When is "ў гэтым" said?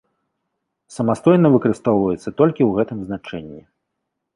2.71-2.99